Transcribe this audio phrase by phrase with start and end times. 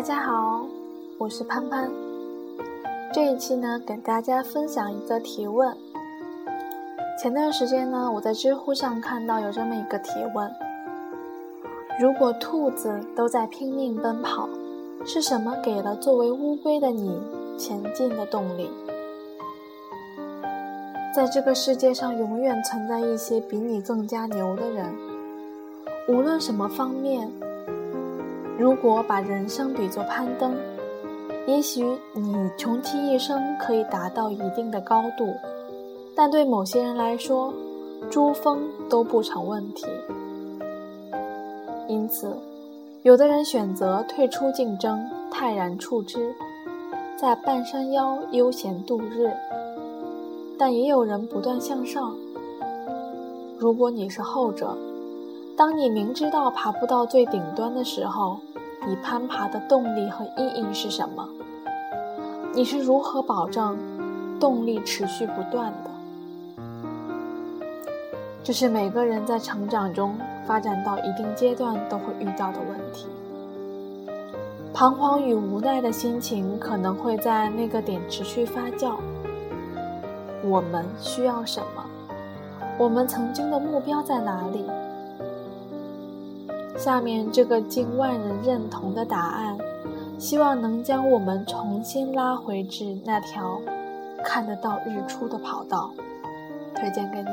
[0.00, 0.64] 大家好，
[1.18, 1.90] 我是潘潘。
[3.12, 5.76] 这一期呢，给大家分享一个提问。
[7.20, 10.50] 前段时间呢，我在知乎上看到有这么一个提问：
[12.00, 14.48] 如果兔子都在拼命奔跑，
[15.04, 17.20] 是什么给了作为乌龟的你
[17.58, 18.70] 前进的动力？
[21.14, 24.94] 在这个世界上，永远存在一些比你更加牛的人，
[26.08, 27.30] 无论什么方面。
[28.60, 30.54] 如果把人生比作攀登，
[31.46, 31.82] 也许
[32.12, 35.32] 你穷其一生可以达到一定的高度，
[36.14, 37.54] 但对某些人来说，
[38.10, 38.60] 珠峰
[38.90, 39.86] 都不成问题。
[41.88, 42.36] 因此，
[43.00, 46.34] 有的人选择退出竞争，泰然处之，
[47.16, 49.30] 在半山腰悠闲度日；
[50.58, 52.14] 但也有人不断向上。
[53.58, 54.76] 如果你是后者，
[55.56, 58.36] 当你明知道爬不到最顶端的时候，
[58.86, 61.28] 你攀爬的动力和意义是什么？
[62.54, 63.76] 你是如何保证
[64.40, 65.90] 动力持续不断的？
[68.42, 73.06] 这是每个人在成长中发展到一定阶段都会遇到的问题。
[74.72, 78.94] 彷徨与无奈的心情可能会在那个点持续发酵。
[80.42, 81.84] 我们需要什么？
[82.78, 84.64] 我们曾经的目标在哪里？
[86.82, 89.58] 下面这个近万人认同的答案，
[90.18, 93.60] 希望能将我们重新拉回至那条
[94.24, 95.90] 看得到日出的跑道，
[96.74, 97.28] 推荐给你。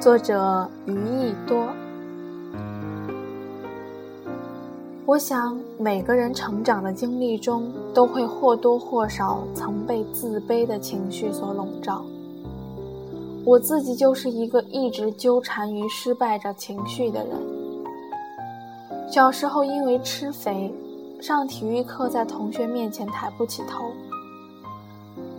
[0.00, 1.01] 作者于
[5.12, 12.02] 我想，每个人成长的经历中，都会或多或少曾被自卑的情绪所笼罩。
[13.44, 17.36] 我自己就是一个一直纠缠于失败者情绪的人。
[19.06, 20.72] 小时候因为吃肥，
[21.20, 23.82] 上体育课在同学面前抬不起头；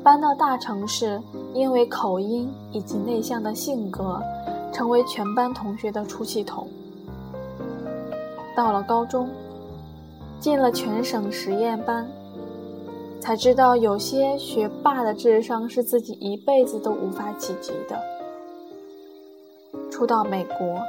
[0.04, 1.20] 搬到大城市，
[1.52, 4.22] 因为口音以及内向的性格。
[4.72, 6.68] 成为全班同学的出气筒。
[8.56, 9.30] 到了高中，
[10.44, 12.06] 进了全省实验班，
[13.22, 17.98] 才知道有些学霸的智商是自己一辈子都无法企及的。
[19.90, 20.82] 初到美国，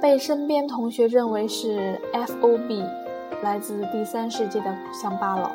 [0.00, 2.82] 被身边同学认为是 F.O.B，
[3.42, 5.50] 来自第三世界的乡巴佬，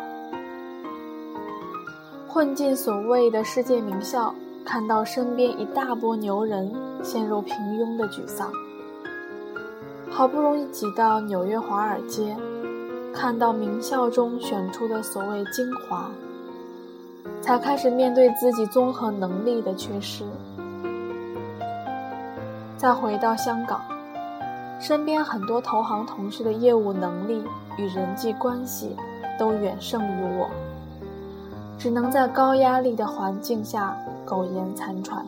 [2.27, 4.31] 混进所谓的世界名校。
[4.63, 6.71] 看到身边一大波牛人
[7.03, 8.51] 陷入平庸的沮丧，
[10.11, 12.37] 好不容易挤到纽约华尔街，
[13.13, 16.09] 看到名校中选出的所谓精华，
[17.41, 20.23] 才开始面对自己综合能力的缺失。
[22.77, 23.81] 再回到香港，
[24.79, 27.43] 身边很多投行同事的业务能力
[27.77, 28.95] 与人际关系
[29.39, 30.49] 都远胜于我，
[31.77, 33.95] 只能在高压力的环境下。
[34.25, 35.23] 苟延残喘，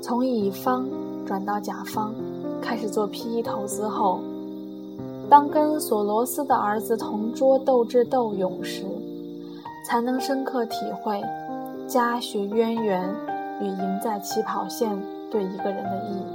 [0.00, 0.88] 从乙方
[1.26, 2.14] 转到甲方，
[2.62, 4.20] 开始做 PE 投资后，
[5.32, 8.84] 当跟索罗斯的儿子同桌斗智斗勇时，
[9.88, 11.22] 才能深刻体会
[11.88, 13.02] 家学渊源
[13.58, 14.90] 与赢在起跑线
[15.30, 16.26] 对一个人的意义。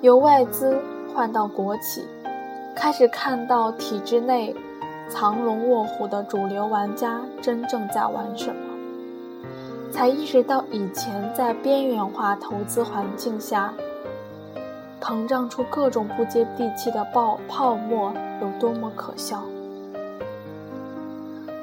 [0.00, 0.76] 由外资
[1.14, 2.02] 换到国企，
[2.74, 4.52] 开始看到体制内。
[5.08, 8.56] 藏龙卧虎的主流玩家真正在玩什么？
[9.88, 13.72] 才意识到以前在边缘化投资环境下
[15.06, 18.12] 膨胀出各种不接地气的爆泡沫
[18.42, 19.40] 有多么可笑。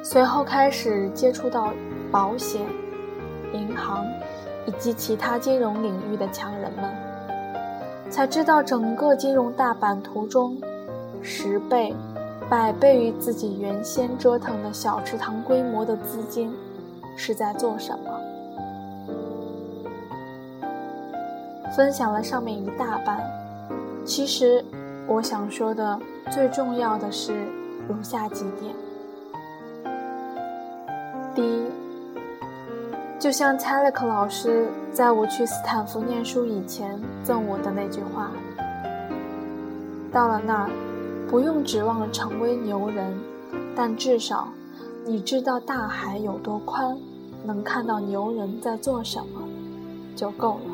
[0.02, 1.74] 随后开始接触到
[2.10, 2.62] 保险、
[3.52, 4.06] 银行
[4.66, 6.90] 以及其他金融领域的强人们，
[8.10, 10.58] 才知道整个金融大版图中
[11.22, 11.94] 十倍。
[12.50, 16.54] 百倍于自己原先折腾的小池塘规模的资金，
[17.18, 18.13] 是在做什么？
[21.76, 23.22] 分享了上面一大半，
[24.06, 24.64] 其实
[25.08, 26.00] 我想说的
[26.32, 27.34] 最重要的是
[27.88, 28.76] 如下几点。
[31.36, 31.66] 第一，
[33.20, 38.32] 就像 t a l k 老师在我去斯坦福念书以前赠我的那句话：
[40.12, 40.70] 到了那儿。
[41.30, 43.12] 不用指望成为牛人，
[43.76, 44.50] 但至少
[45.04, 46.96] 你知道大海有多宽，
[47.44, 49.42] 能看到牛人在做什么，
[50.16, 50.73] 就够了。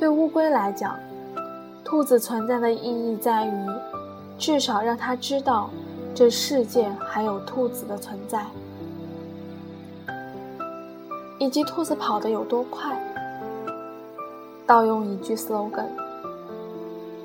[0.00, 0.98] 对乌龟来讲，
[1.84, 3.66] 兔子存在的意义在于，
[4.38, 5.68] 至少让它知道
[6.14, 8.46] 这世界还有兔子的存在，
[11.38, 12.98] 以及兔子跑得有多快。
[14.66, 15.90] 盗用一句 slogan，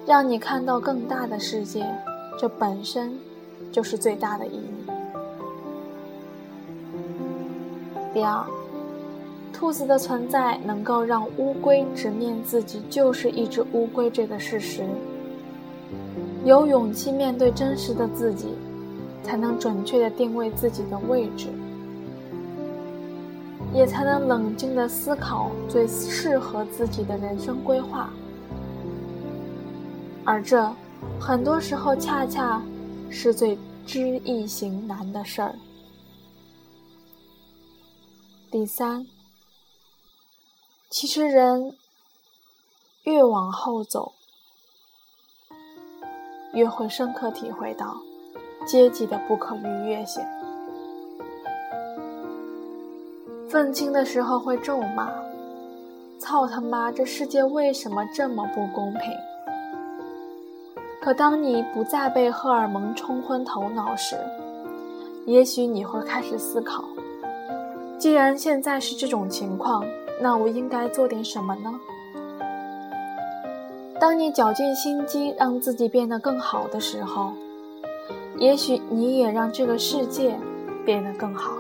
[0.06, 1.88] 让你看到更大的世界，
[2.38, 3.18] 这本身
[3.72, 4.92] 就是最大的意义。
[8.14, 8.46] 第二。
[9.56, 14.86] 兔子的存在能够让乌龟直面自己就是一只乌龟这个事实，
[16.44, 18.50] 有勇气面对真实的自己，
[19.24, 21.48] 才能准确的定位自己的位置，
[23.74, 28.10] 也才能冷静的思考最适合自己的人生规划。
[30.26, 30.70] 而这，
[31.18, 32.62] 很多时候恰恰
[33.10, 35.56] 是最知易行难的事儿。
[38.52, 39.04] 第三。
[40.98, 41.76] 其实，人
[43.04, 44.14] 越往后走，
[46.54, 47.98] 越会深刻体会到
[48.66, 50.24] 阶级的不可逾越性。
[53.50, 55.12] 愤青的时候会咒骂
[56.18, 59.02] ：“操他妈，这世界为什么这么不公平？”
[61.04, 64.16] 可当你不再被荷尔蒙冲昏头脑时，
[65.26, 66.86] 也许你会开始思考：
[68.00, 69.86] 既然现在是这种情况。
[70.22, 71.74] 那我应该做点什么呢？
[74.00, 77.32] 当你绞尽心机让自己变得更好的时候，
[78.38, 80.38] 也许你也让这个世界
[80.86, 81.54] 变得更好。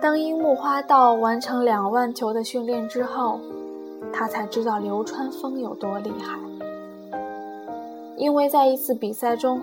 [0.00, 3.40] 当樱木花道完成两万球的训练之后，
[4.12, 6.38] 他才知道流川枫有多厉害。
[8.16, 9.60] 因为在一次比赛中，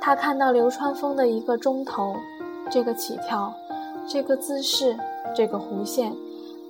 [0.00, 2.14] 他看到流川枫的一个中投，
[2.70, 3.52] 这个起跳。
[4.08, 4.96] 这个姿势，
[5.34, 6.12] 这个弧线，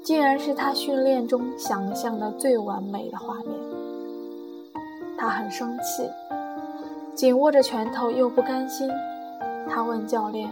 [0.03, 3.49] 竟然是他训练中想象的最完美的画面。
[5.17, 6.09] 他很生气，
[7.15, 8.89] 紧握着拳头又不甘心。
[9.69, 10.51] 他问教练：“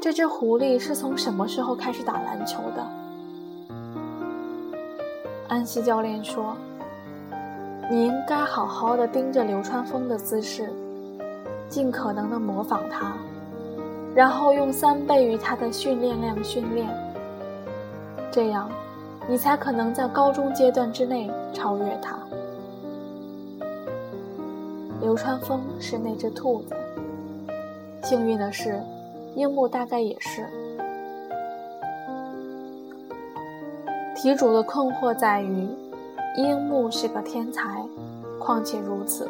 [0.00, 2.86] 这只狐狸是从什么时候开始打篮球的？”
[5.48, 6.56] 安西教练说
[7.90, 10.68] ：“你应该好好的盯着流川枫的姿势，
[11.68, 13.14] 尽可能的模仿他。”
[14.14, 16.88] 然后用三倍于他的训练量训练，
[18.30, 18.70] 这样，
[19.28, 22.18] 你才可能在高中阶段之内超越他。
[25.00, 26.74] 流川枫是那只兔子，
[28.02, 28.82] 幸运的是，
[29.34, 30.44] 樱木大概也是。
[34.14, 35.66] 题主的困惑在于，
[36.36, 37.82] 樱木是个天才，
[38.38, 39.26] 况且如此，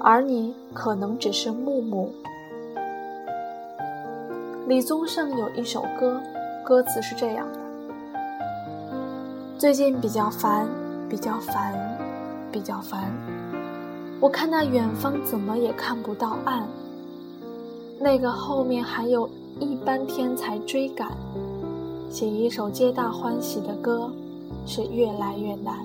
[0.00, 2.10] 而你可能只是木木。
[4.66, 6.20] 李宗盛有一首歌，
[6.64, 7.58] 歌词是这样的：
[9.56, 10.66] 最近比较烦，
[11.08, 11.72] 比较烦，
[12.50, 13.12] 比较烦。
[14.18, 16.66] 我看那远方怎么也看不到岸，
[18.00, 19.30] 那个后面还有
[19.60, 21.12] 一班天才追赶。
[22.10, 24.10] 写一首皆大欢喜的歌，
[24.66, 25.78] 是越来越难。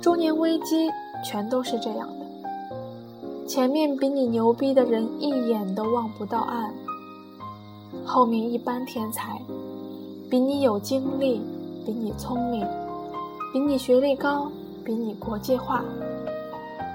[0.00, 0.90] 中年危机
[1.22, 2.25] 全都是这样的。
[3.46, 6.74] 前面比你牛逼的人一眼都望不到岸，
[8.04, 9.40] 后面一般天才，
[10.28, 11.40] 比你有经历，
[11.86, 12.66] 比你聪明，
[13.52, 14.50] 比你学历高，
[14.84, 15.84] 比你国际化，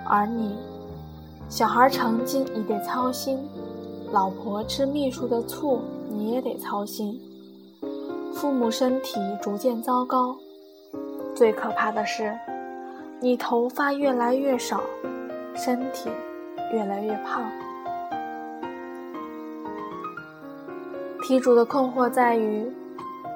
[0.05, 0.53] 而你，
[1.47, 3.39] 小孩成绩你得操心，
[4.11, 5.79] 老婆吃秘书的醋
[6.09, 7.17] 你也得操心，
[8.33, 10.35] 父母身体逐渐糟糕，
[11.33, 12.37] 最可怕的是，
[13.21, 14.81] 你头发越来越少，
[15.55, 16.09] 身体。
[16.73, 17.43] 越来越胖。
[21.23, 22.69] 题主的困惑在于，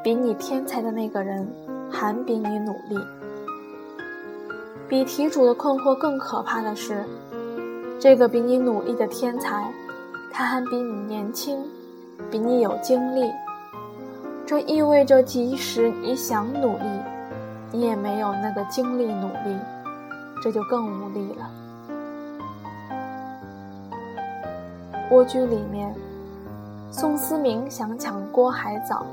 [0.03, 1.47] 比你天才的那个人
[1.89, 2.99] 还比你努力。
[4.87, 7.03] 比题主的困惑更可怕的是，
[7.99, 9.71] 这个比你努力的天才，
[10.31, 11.57] 他还比你年轻，
[12.29, 13.31] 比你有精力。
[14.45, 16.85] 这意味着，即使你想努力，
[17.71, 19.57] 你也没有那个精力努力，
[20.41, 21.49] 这就更无力了。
[25.11, 25.93] 蜗居里面，
[26.89, 29.05] 宋思明想抢郭海藻，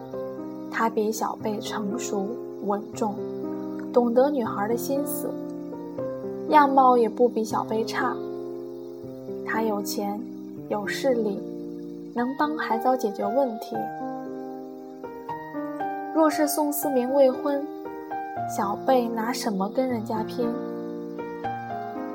[0.71, 2.29] 他比小贝成熟
[2.65, 3.15] 稳重，
[3.93, 5.31] 懂得女孩的心思，
[6.49, 8.17] 样貌也不比小贝差。
[9.47, 10.19] 他有钱，
[10.71, 11.39] 有势力，
[12.15, 13.77] 能帮海藻解决问题。
[16.15, 17.63] 若是宋思明未婚，
[18.57, 20.49] 小贝拿什么跟人家拼？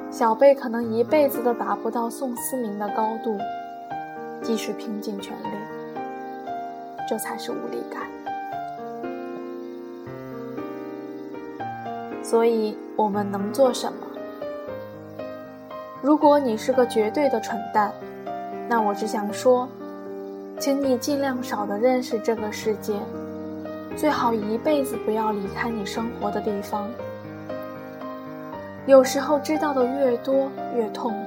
[0.10, 3.38] 小贝可能一辈子都达不到宋思明的高度。
[4.41, 5.48] 即使拼尽全力，
[7.10, 8.01] 这才是无力感。
[12.24, 14.00] 所以，我们能做什么？
[16.01, 17.91] 如果你是个绝对的蠢蛋，
[18.70, 19.67] 那我只想说，
[20.60, 22.94] 请你尽量少的认识这个世界，
[23.96, 26.89] 最好一辈子不要离开你生活的地方。
[28.86, 31.13] 有时候知道的越多，越痛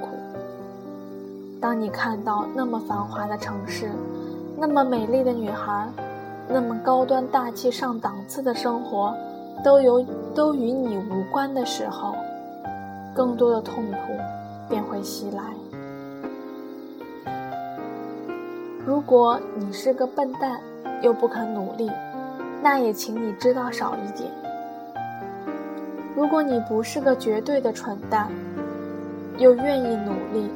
[1.61, 3.91] 当你看到那么繁华的城市，
[4.57, 5.87] 那么美丽的女孩，
[6.49, 9.15] 那么高端大气上档次的生活。
[9.63, 10.03] 都有
[10.33, 12.15] 都与你无关的时候，
[13.13, 14.13] 更多的痛苦
[14.67, 15.43] 便会袭来。
[18.83, 20.59] 如果你是个笨蛋，
[21.03, 21.91] 又不肯努力，
[22.63, 24.27] 那也请你知道少一点。
[26.15, 28.29] 如果你不是个绝对的蠢蛋，
[29.37, 30.49] 又愿意努力，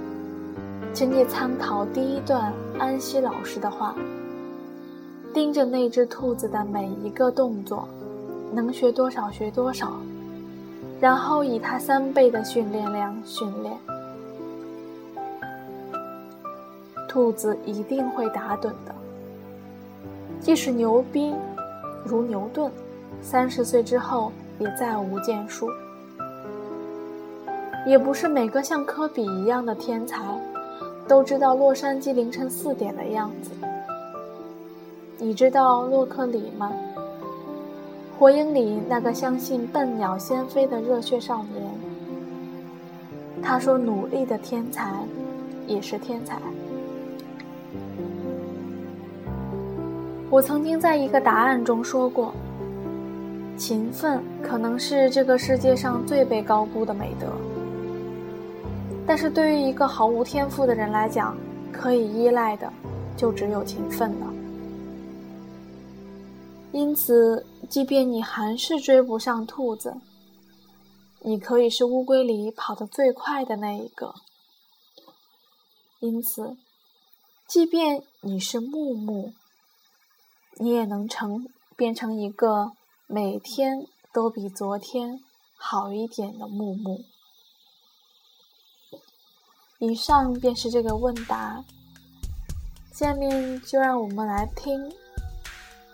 [0.95, 3.93] 请你参考第一段安西老师的话：
[5.33, 7.85] 盯着那只兔子的每一个动作。
[8.53, 9.91] 能学多少学多少，
[11.01, 13.77] 然后以他三倍的训练量训练。
[17.09, 18.95] 兔子一定会打盹的。
[20.39, 21.35] 即使牛逼
[22.05, 22.71] 如牛顿，
[23.21, 25.69] 三十岁之后也再无建树。
[27.85, 30.23] 也不是每个像科比一样的天才，
[31.07, 33.51] 都知道洛杉矶凌晨四点的样子。
[35.17, 36.71] 你知道洛克里吗？
[38.17, 41.63] 火影里那个相信笨鸟先飞的热血少年，
[43.43, 44.93] 他说：“努力的天才
[45.67, 46.37] 也是天才。”
[50.29, 52.33] 我曾经在一个答案中说过，
[53.57, 57.27] 勤奋可能是这个世界上最被高估的美德，
[59.07, 61.37] 但是对于一个毫无天赋的人来讲，
[61.71, 62.71] 可以依赖的
[63.15, 64.33] 就只有勤奋了。
[66.71, 69.95] 因此，即便你还是追不上兔子，
[71.21, 74.13] 你可以是乌龟里跑得最快的那一个。
[75.99, 76.57] 因此，
[77.47, 79.31] 即便你是木木，
[80.57, 81.47] 你也能成
[81.77, 82.71] 变成一个
[83.07, 85.21] 每天都比昨天
[85.55, 87.05] 好一点的木木。
[89.85, 91.63] 以上便是这个问答，
[92.91, 94.81] 下面就让我们来听。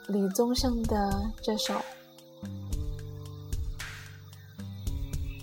[0.08, 1.74] 李宗盛的这首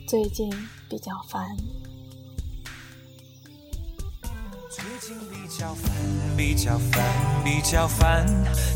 [0.07, 0.51] 最近
[0.89, 1.47] 比较烦。
[4.71, 5.93] 最近比较烦，
[6.37, 8.27] 比较烦，比较烦，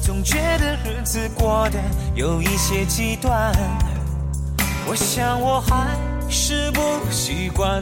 [0.02, 1.80] 总觉得日子过得
[2.14, 3.52] 有一些极端。
[4.86, 5.96] 我想我还
[6.28, 7.80] 是不习惯，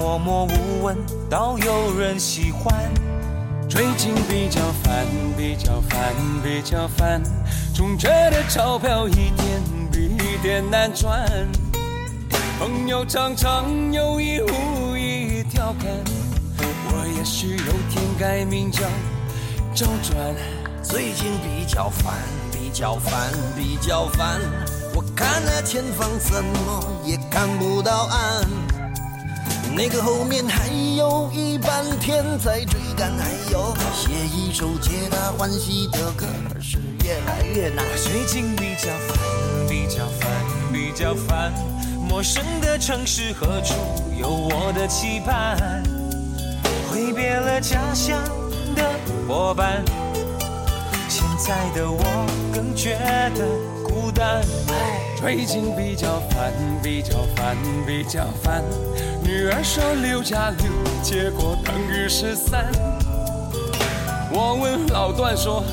[0.00, 0.96] 默默无闻
[1.28, 2.74] 到有人喜欢。
[3.68, 7.22] 最近比较烦，比较烦，比较烦，
[7.74, 11.28] 总觉得钞票一点比一点难赚。
[12.58, 15.90] 朋友常常有意无意调侃，
[16.56, 18.80] 我也许有天改名叫
[19.74, 20.34] 周转。
[20.82, 22.14] 最近比较烦，
[22.50, 24.40] 比较烦，比较烦，
[24.94, 28.48] 我看那前方怎么也看不到岸。
[29.76, 36.26] 那个后面还有一半天在追赶，还有写一首皆大欢喜的歌
[36.60, 37.84] 是越来越难。
[37.96, 39.18] 最近比较烦，
[39.68, 40.28] 比较烦，
[40.72, 41.52] 比较烦。
[42.08, 43.74] 陌生的城市何处
[44.20, 45.82] 有我的期盼？
[46.90, 48.22] 挥别了家乡
[48.74, 48.82] 的
[49.26, 49.82] 伙伴，
[51.08, 52.02] 现在的我
[52.52, 52.98] 更觉
[53.36, 53.46] 得
[54.20, 54.44] 单。
[55.16, 58.62] 最近比较烦，比较烦，比较烦。
[59.24, 60.70] 女儿说六加六，
[61.02, 62.70] 结果等于十三。
[64.30, 65.64] 我问老段说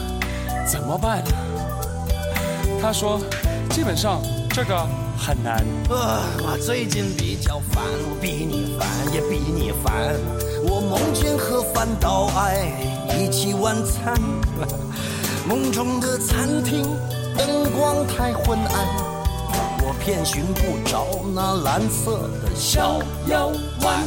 [0.65, 1.21] 怎么办？
[2.81, 3.19] 他说
[3.69, 4.87] 基本上这个
[5.17, 5.65] 很难。
[5.89, 10.15] 我最近比较烦，我比你烦也比你烦。
[10.63, 12.71] 我梦见和范岛爱
[13.17, 14.15] 一起晚餐，
[15.45, 16.85] 梦中的餐厅
[17.37, 19.17] 灯光太昏暗。
[19.79, 23.51] 我遍寻不着那蓝色的小药
[23.81, 24.03] 丸。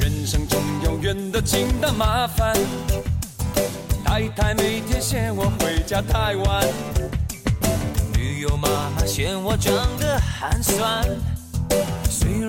[0.00, 2.56] 人生中有远的近的麻烦，
[4.04, 6.66] 太太每天嫌我回家太晚，
[8.14, 11.04] 女友妈妈嫌我长得寒酸，